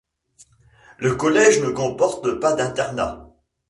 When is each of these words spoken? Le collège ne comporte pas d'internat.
Le 0.97 1.15
collège 1.15 1.61
ne 1.61 1.69
comporte 1.69 2.27
pas 2.39 2.53
d'internat. 2.55 3.29